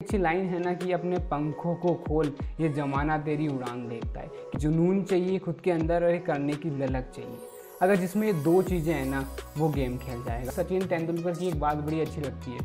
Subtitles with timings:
[0.00, 4.58] अच्छी लाइन है ना कि अपने पंखों को खोल, ये जमाना तेरी उड़ान देखता है
[4.58, 7.38] जुनून चाहिए, खुद के अंदर और करने की ललक चाहिए।
[7.82, 9.24] अगर जिसमें ये दो चीज़ें हैं ना,
[9.56, 12.58] वो गेम खेल जाएगा। सचिन तेंदुलकर की एक बात बड़ी अच्छी लगती है।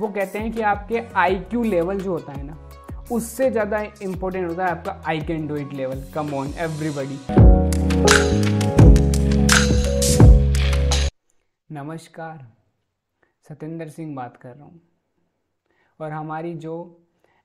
[0.00, 2.58] वो कहते हैं कि आपके आईक्यू लेवल जो होता है ना,
[3.12, 7.18] उससे ज़्यादा इंपॉर्टेंट होता है आपका I can do it level come on everybody
[11.70, 12.46] नमस्कार,
[13.48, 14.80] सतेंद्र सिंह बात कर रहा हूँ।
[16.00, 16.74] और हमारी जो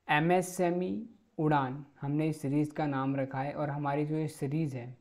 [0.08, 4.18] एम एस एम ई उड़ान, हमने इस सीरीज़ का नाम रखा है और हमारी जो
[4.18, 4.96] ये सीरीज़ है,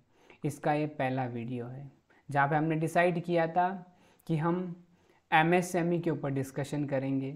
[0.44, 1.90] इसका ये पहला वीडियो है।
[2.28, 3.68] जहाँ पे हमने डिसाइड किया था
[4.26, 4.84] कि हम
[5.30, 7.32] एम एस एम ई के ऊपर डिस्कशन करेंगे।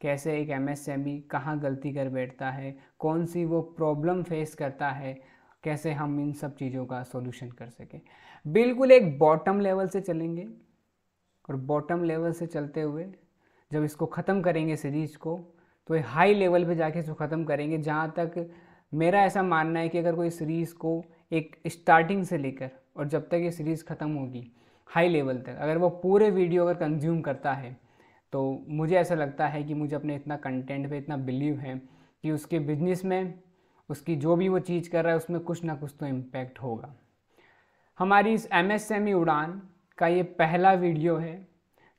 [0.00, 4.22] कैसे एक एम एस एम ई कहाँ गलती कर बैठता है, कौन सी वो प्रॉब्लम
[4.22, 5.14] फेस करता है,
[5.64, 8.00] कैसे हम इन सब चीज़ों का सॉल्यूशन कर सकें।
[8.44, 10.46] बिल्कुल एक बॉटम लेवल से चलेंगे
[11.48, 13.04] और बॉटम लेवल से चलते हुए
[13.72, 15.36] जब इसको ख़त्म करेंगे सीरीज़ को
[15.88, 18.50] तो हाई लेवल पे जाके इसको ख़त्म करेंगे, जहाँ तक
[18.92, 23.28] मेरा ऐसा मानना है कि अगर कोई सीरीज़ को एक स्टार्टिंग से लेकर और जब
[23.28, 24.50] तक ये सीरीज़ ख़त्म होगी
[24.90, 27.76] हाई लेवल तक, अगर वो पूरे वीडियो अगर कंज्यूम करता है
[28.32, 31.76] तो मुझे ऐसा लगता है कि मुझे अपने इतना कंटेंट पे इतना बिलीव है
[32.24, 33.34] कि उसके बिज़नेस में,
[33.88, 36.94] उसकी जो भी वो चीज़ कर रहा है, उसमें कुछ ना कुछ तो इम्पैक्ट होगा।
[37.98, 39.60] हमारी इस एम उड़ान
[39.98, 41.34] का ये पहला वीडियो है,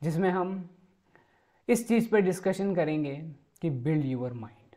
[0.02, 0.70] जिसमें हम
[1.68, 3.16] इस चीज़ पर डिस्कशन करेंगे
[3.62, 4.76] कि बिल्ड यूर माइंड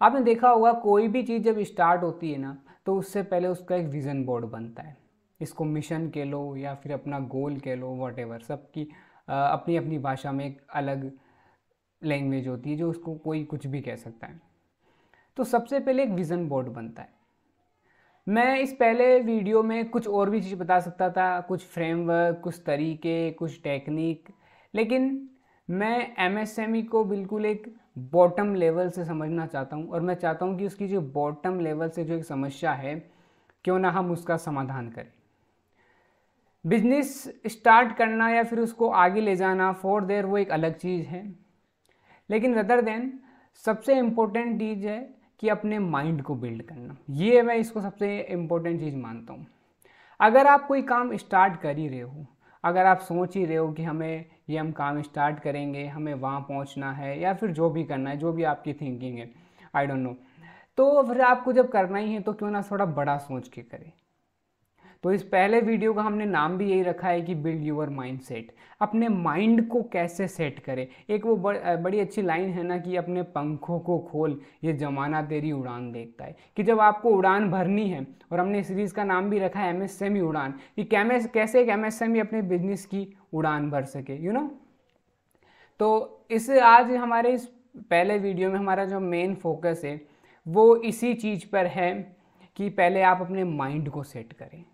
[0.00, 3.76] आपने देखा होगा, कोई भी चीज़ जब स्टार्ट होती है ना तो उससे पहले उसका
[3.76, 4.96] एक विज़न बोर्ड बनता है।
[5.40, 8.88] इसको मिशन कह लो या फिर अपना गोल कह लो वॉट एवर सबकी
[9.28, 11.10] अपनी अपनी भाषा में एक अलग
[12.02, 14.40] लैंग्वेज होती है, जो उसको कोई कुछ भी कह सकता है।
[15.36, 17.16] तो सबसे पहले एक विज़न बोर्ड बनता है।
[18.26, 22.62] मैं इस पहले वीडियो में कुछ और भी चीज़ बता सकता था, कुछ फ्रेमवर्क कुछ
[22.66, 24.28] तरीके, कुछ टेक्निक
[24.74, 25.28] लेकिन
[25.68, 26.42] मैं एम
[26.74, 27.66] e को बिल्कुल एक
[28.12, 31.88] बॉटम लेवल से समझना चाहता हूँ और मैं चाहता हूँ कि उसकी जो बॉटम लेवल
[31.88, 32.94] से जो एक समस्या है,
[33.64, 35.12] क्यों ना हम उसका समाधान करें।
[36.64, 37.12] बिज़नेस
[37.46, 41.22] स्टार्ट करना या फिर उसको आगे ले जाना फॉर देर वो एक अलग चीज़ है।
[42.30, 43.12] लेकिन रदर देन
[43.64, 44.98] सबसे इम्पोर्टेंट चीज़ है
[45.38, 49.46] कि अपने माइंड को बिल्ड करना। ये मैं इसको सबसे इम्पोर्टेंट चीज़ मानता हूँ।
[50.20, 52.26] अगर आप कोई काम स्टार्ट कर ही रहे हो
[52.64, 56.40] अगर आप सोच ही रहे हो कि हमें ये हम काम स्टार्ट करेंगे, हमें वहाँ
[56.40, 59.30] पहुँचना है या फिर जो भी करना है, जो भी आपकी थिंकिंग है
[59.74, 60.14] आई डोंट नो
[60.78, 63.90] तो फिर आपको जब करना ही है तो क्यों ना थोड़ा बड़ा सोच के करें।
[65.04, 68.20] तो इस पहले वीडियो का हमने नाम भी यही रखा है कि बिल्ड यूर माइंड
[68.20, 70.86] सेट अपने माइंड को कैसे सेट करें?
[71.10, 75.22] एक वो बड़, बड़ी अच्छी लाइन है ना कि अपने पंखों को खोल ये ज़माना
[75.22, 79.30] तेरी उड़ान देखता है। कि जब आपको उड़ान भरनी है और हमने सीरीज़ का नाम
[79.30, 83.70] भी रखा है एम एस उड़ान कि कैसे एक एम एस अपने बिज़नेस की उड़ान
[83.70, 84.50] भर सके यू you नो know?
[85.80, 87.46] तो इस आज हमारे इस
[87.90, 90.00] पहले वीडियो में हमारा जो मेन फोकस है
[90.46, 91.92] वो इसी चीज़ पर है
[92.56, 94.64] कि पहले आप अपने माइंड को सेट करें।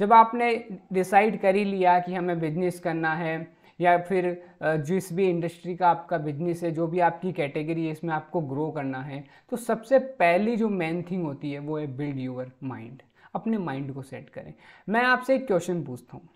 [0.00, 0.52] जब आपने
[0.92, 3.46] डिसाइड कर ही लिया कि हमें बिज़नेस करना है,
[3.80, 8.12] या फिर जिस भी इंडस्ट्री का आपका बिज़नेस है, जो भी आपकी कैटेगरी है, इसमें
[8.14, 12.18] आपको ग्रो करना है तो सबसे पहली जो मेन थिंग होती है, वो है बिल्ड
[12.18, 13.02] यूर माइंड
[13.34, 14.52] अपने माइंड को सेट करें.
[14.88, 16.28] मैं आपसे एक क्वेश्चन पूछता हूँ।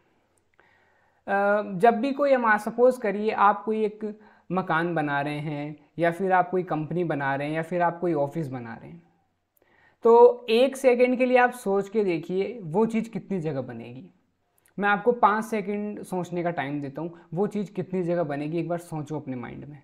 [1.79, 4.05] जब भी कोई हम सपोज़ करिए आप कोई एक
[4.53, 7.99] मकान बना रहे हैं, या फिर आप कोई कंपनी बना रहे हैं, या फिर आप
[8.01, 9.03] कोई ऑफ़िस बना रहे हैं
[10.05, 14.05] तो एक सेकंड के लिए आप सोच के देखिए, वो चीज़ कितनी जगह बनेगी।
[14.79, 18.69] मैं आपको पाँच सेकंड सोचने का टाइम देता हूँ, वो चीज़ कितनी जगह बनेगी, एक
[18.69, 19.83] बार सोचो अपने माइंड में।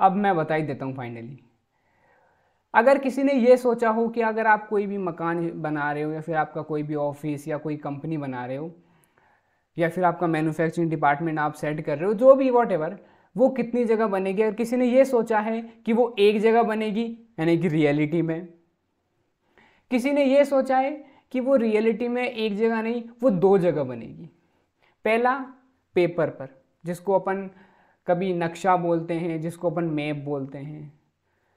[0.00, 1.38] अब मैं बता ही देता हूँ फाइनली।
[2.74, 6.12] अगर किसी ने ये सोचा हो कि अगर आप कोई भी मकान बना रहे हो
[6.12, 8.70] या फिर आपका कोई भी ऑफ़िस या कोई कंपनी बना रहे हो
[9.76, 12.98] या फिर आपका मैन्युफैक्चरिंग डिपार्टमेंट आप सेट कर रहे हो, जो भी वॉट एवर
[13.38, 14.42] वो कितनी जगह बनेगी?
[14.42, 18.48] और किसी ने ये सोचा है कि वो एक जगह बनेगी, यानी कि रियलिटी में,
[19.90, 23.84] किसी ने ये सोचा है कि वो रियलिटी में एक जगह नहीं, वो दो जगह
[23.84, 24.30] बनेगी।
[25.04, 25.38] पहला
[25.94, 27.50] पेपर पर, जिसको अपन
[28.06, 31.00] कभी नक्शा बोलते हैं, जिसको अपन मैप बोलते हैं।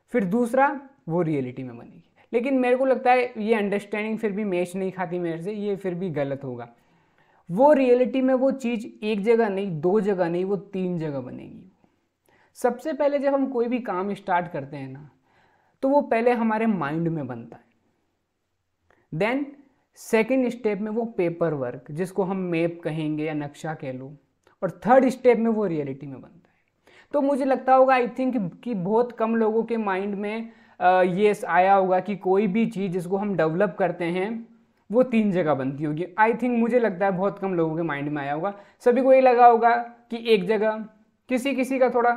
[0.10, 2.04] फिर दूसरा, वो रियलिटी में बनेगी।
[2.34, 5.76] लेकिन मेरे को लगता है ये अंडरस्टैंडिंग फिर भी मैच नहीं खाती मेरे से, ये
[5.76, 6.70] फिर भी गलत होगा।
[7.52, 11.71] वो रियलिटी में वो चीज़ एक जगह नहीं, दो जगह नहीं, वो तीन जगह बनेगी।
[12.58, 15.10] सबसे पहले जब हम कोई भी काम स्टार्ट करते हैं ना
[15.84, 17.64] तो वो पहले हमारे माइंड में बनता है।
[19.14, 19.46] देन
[20.00, 24.12] सेकेंड स्टेप में वो पेपर वर्क जिसको हम मैप कहेंगे या नक्शा कह लो,
[24.62, 26.40] और थर्ड स्टेप में वो रियलिटी में बनता है।
[27.14, 31.74] तो मुझे लगता होगा आई थिंक कि बहुत कम लोगों के माइंड में ये आया
[31.74, 34.48] होगा कि कोई भी चीज़ जिसको हम डेवलप करते हैं,
[34.90, 38.10] वो तीन जगह बनती होगी। आई थिंक मुझे लगता है बहुत कम लोगों के माइंड
[38.10, 38.54] में आया होगा।
[38.86, 39.76] सभी को ये लगा होगा
[40.12, 40.86] कि एक जगह
[41.30, 42.12] किसी किसी का थोड़ा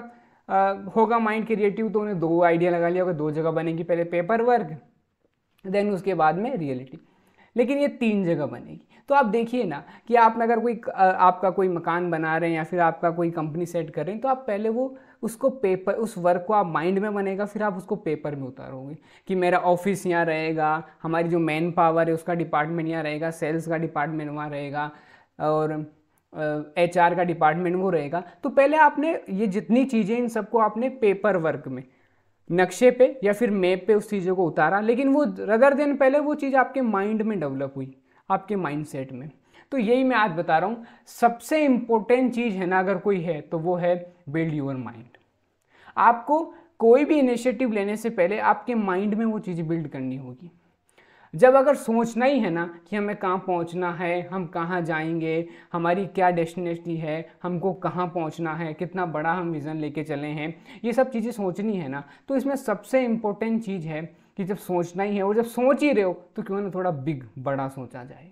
[0.48, 4.42] होगा माइंड क्रिएटिव तो उन्हें दो आइडिया लगा लिया, होगा दो जगह बनेगी, पहले पेपर
[4.42, 4.76] वर्क
[5.64, 6.98] देन उसके बाद में रियलिटी
[7.56, 8.80] लेकिन ये तीन जगह बनेगी.
[9.08, 12.64] तो आप देखिए ना कि आप अगर कोई आपका कोई मकान बना रहे हैं या
[12.64, 16.16] फिर आपका कोई कंपनी सेट कर रहे हैं तो आप पहले वो उसको पेपर उस
[16.18, 18.96] वर्क को आप माइंड में बनेगा, फिर आप उसको पेपर में उतारोगे
[19.28, 23.68] कि मेरा ऑफ़िस यहाँ रहेगा, हमारी जो मैन पावर है उसका डिपार्टमेंट यहाँ रहेगा सेल्स
[23.68, 24.90] का डिपार्टमेंट वहाँ रहेगा,
[25.40, 25.72] और
[26.34, 30.88] एच आर का डिपार्टमेंट वो रहेगा। तो पहले आपने ये जितनी चीज़ें, इन सबको आपने
[30.90, 31.82] पेपर वर्क में,
[32.50, 36.18] नक्शे पे या फिर मैप पे उस चीज़ों को उतारा। लेकिन वो रदर देन पहले
[36.18, 37.94] वो चीज़ आपके माइंड में डेवलप हुई,
[38.28, 39.30] आपके माइंड सेट में।
[39.72, 43.40] तो यही मैं आज बता रहा हूँ। सबसे इम्पोर्टेंट चीज़ है ना, अगर कोई है
[43.40, 43.94] तो वो है
[44.28, 45.16] बिल्ड यूर माइंड
[45.96, 46.42] आपको
[46.78, 50.50] कोई भी इनिशिएटिव लेने से पहले आपके माइंड में वो चीज़ बिल्ड करनी होगी।
[51.34, 56.04] जब अगर सोचना ही है ना कि हमें कहाँ पहुँचना है, हम कहाँ जाएँगे, हमारी
[56.06, 60.54] क्या डेस्टिनेशन है, हमको कहाँ पहुँचना है, कितना बड़ा हम विज़न लेके चले हैं,
[60.84, 64.02] ये सब चीज़ें सोचनी है ना तो इसमें सबसे इम्पोर्टेंट चीज़ है
[64.36, 66.90] कि जब सोचना ही है और जब सोच ही रहे हो तो क्यों ना थोड़ा
[66.90, 68.30] बिग, बड़ा सोचा जाए।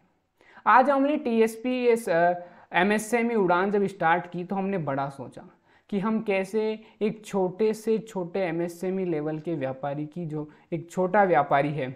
[0.66, 4.56] आज हमने T S P S M S M E Udaan जब स्टार्ट की तो
[4.56, 5.42] हमने बड़ा सोचा
[5.90, 6.62] कि हम कैसे
[7.02, 11.24] एक छोटे से छोटे M S M E level के व्यापारी की, जो एक छोटा
[11.24, 11.90] व्यापारी है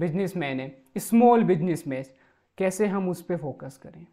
[0.00, 2.04] बिजनेसमैन है स्मॉल बिजनेसमैन
[2.58, 4.06] कैसे हम उस पर फोकस करें?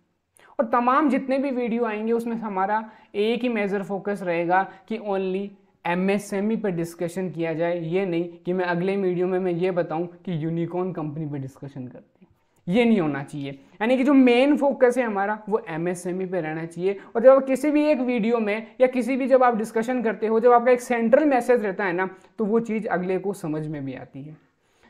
[0.59, 5.51] और तमाम जितने भी वीडियो आएँगे, उसमें हमारा एक ही मेजर फोकस रहेगा कि ओनली
[5.85, 10.07] एमएसएमई पर डिस्कशन किया जाए, ये नहीं कि मैं अगले वीडियो में मैं ये बताऊँ
[10.25, 12.27] कि यूनिकॉर्न कंपनी पर डिस्कशन करते हैं।
[12.67, 16.65] ये नहीं होना चाहिए। यानी कि जो मेन फोकस है हमारा, वो एमएसएमई पर रहना
[16.65, 20.27] चाहिए। और जब किसी भी एक वीडियो में या किसी भी जब आप डिस्कशन करते
[20.27, 23.67] हो, जब आपका एक सेंट्रल मैसेज रहता है ना तो वो चीज़ अगले को समझ
[23.67, 24.46] में भी आती है।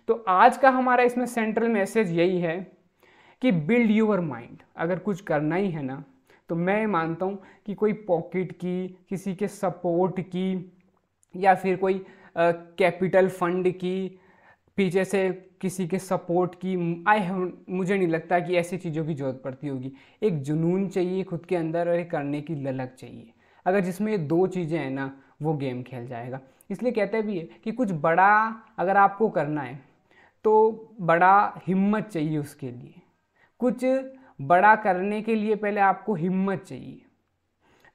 [0.07, 2.55] तो आज का हमारा इसमें सेंट्रल मैसेज यही है
[3.41, 6.03] कि बिल्ड यूर माइंड अगर कुछ करना ही है ना
[6.49, 10.71] तो मैं मानता हूँ कि कोई पॉकेट की, किसी के सपोर्ट की,
[11.35, 12.01] या फिर कोई
[12.37, 14.19] कैपिटल फंड की,
[14.77, 15.29] पीछे से
[15.61, 19.67] किसी के सपोर्ट की आई हैव मुझे नहीं लगता कि ऐसी चीज़ों की ज़रूरत पड़ती
[19.67, 23.31] होगी। एक जुनून चाहिए खुद के अंदर और एक करने की ललक चाहिए।
[23.65, 25.11] अगर जिसमें ये दो चीज़ें हैं ना,
[25.41, 26.39] वो गेम खेल जाएगा।
[26.69, 29.79] इसलिए कहते भी है कि कुछ बड़ा अगर आपको करना है
[30.45, 33.01] तो बड़ा हिम्मत चाहिए उसके लिए।
[33.61, 33.85] कुछ
[34.39, 37.01] बड़ा करने के लिए पहले आपको हिम्मत चाहिए।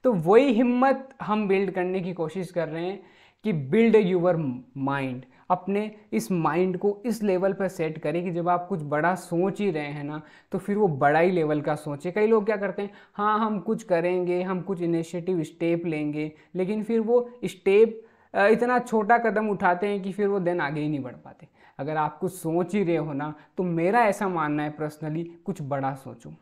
[0.04, 3.00] तो वही हिम्मत हम बिल्ड करने की कोशिश कर रहे हैं
[3.44, 4.36] कि बिल्ड यूर
[4.76, 9.14] माइंड। अपने इस माइंड को इस लेवल पर सेट करें कि जब आप कुछ बड़ा
[9.14, 10.20] सोच ही रहे हैं ना
[10.52, 13.58] तो फिर वो बड़ा ही लेवल का सोचें। कई लोग क्या करते हैं हाँ हम
[13.60, 18.02] कुछ करेंगे, हम कुछ इनिशिएटिव स्टेप लेंगे, लेकिन फिर वो स्टेप
[18.34, 21.48] इतना छोटा कदम उठाते हैं कि फिर वो दिन आगे ही नहीं बढ़ पाते।
[21.82, 25.62] अगर आप कुछ सोच ही रहे हो ना तो मेरा ऐसा मानना है पर्सनली कुछ
[25.64, 26.32] बड़ा सोचो।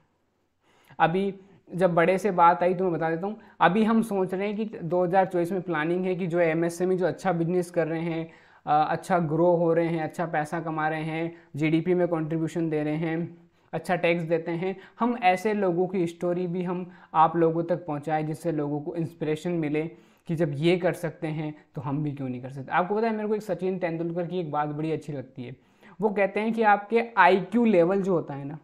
[0.99, 1.33] अभी
[1.71, 4.57] जब बड़े से बात आई तो मैं बता देता हूँ, अभी हम सोच रहे हैं
[4.57, 8.31] कि 2024 में प्लानिंग है कि जो एमएसएमई जो अच्छा बिज़नेस कर रहे हैं
[8.67, 12.97] अच्छा ग्रो हो रहे हैं अच्छा पैसा कमा रहे हैं जीडीपी में कंट्रीब्यूशन दे रहे
[12.97, 13.39] हैं
[13.73, 18.23] अच्छा टैक्स देते हैं, हम ऐसे लोगों की स्टोरी भी हम आप लोगों तक पहुँचाएँ
[18.25, 19.91] जिससे लोगों को इंस्पिरेशन मिले।
[20.31, 22.71] कि जब ये कर सकते हैं तो हम भी क्यों नहीं कर सकते?
[22.71, 25.55] आपको पता है, मेरे को एक सचिन तेंदुलकर की एक बात बड़ी अच्छी लगती है।
[26.01, 28.59] वो कहते हैं कि आपके आईक्यू लेवल जो होता है ना,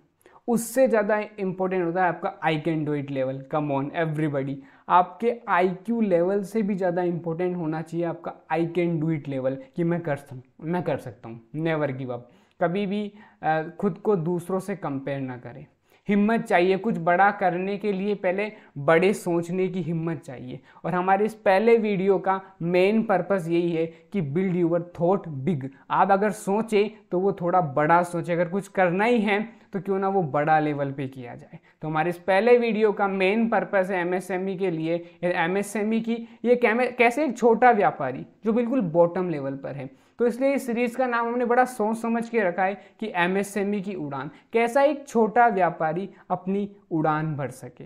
[0.48, 4.58] उससे ज़्यादा इंपॉर्टेंट होता है आपका I can do it level come on everybody
[4.88, 9.28] आपके आई क्यू लेवल से भी ज़्यादा इंपॉर्टेंट होना चाहिए आपका I can do it
[9.28, 11.40] level कि मैं कर सकता मैं कर सकता हूँ.
[11.56, 12.28] नेवर गिव अप
[12.60, 13.08] कभी भी
[13.78, 15.66] खुद को दूसरों से कंपेयर ना करें.
[16.08, 21.24] हिम्मत चाहिए। कुछ बड़ा करने के लिए पहले बड़े सोचने की हिम्मत चाहिए। और हमारे
[21.24, 26.30] इस पहले वीडियो का मेन पर्पस यही है कि बिल्ड यूर थॉट बिग आप अगर
[26.32, 29.40] सोचें तो वो थोड़ा बड़ा सोचे। अगर कुछ करना ही है
[29.72, 33.08] तो क्यों ना वो बड़ा लेवल पे किया जाए। तो हमारे इस पहले वीडियो का
[33.08, 34.94] मेन पर्पस है एमएसएमई e के लिए।
[35.24, 40.26] एमएसएमई e की ये कैसे एक छोटा व्यापारी, जो बिल्कुल बॉटम लेवल पर है तो
[40.26, 43.84] इसलिए इस सीरीज़ का नाम हमने बड़ा सोच समझ के रखा है कि एमएसएमई e
[43.84, 47.84] की उड़ान, कैसा एक छोटा व्यापारी अपनी उड़ान भर सके।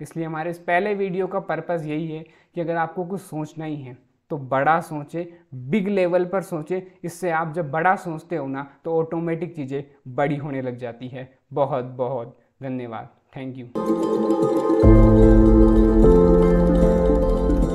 [0.00, 3.76] इसलिए हमारे इस पहले वीडियो का पर्पज़ यही है कि अगर आपको कुछ सोचना ही
[3.76, 3.96] है
[4.30, 8.98] तो बड़ा सोचे बिग लेवल पर सोचे। इससे आप जब बड़ा सोचते हो ना तो
[8.98, 13.66] ऑटोमेटिक चीज़ें बड़ी होने लग जाती है। बहुत बहुत धन्यवाद। Thank you